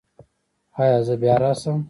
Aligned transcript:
ایا 0.79 0.99
زه 1.07 1.13
بیا 1.21 1.35
راشم؟ 1.41 1.77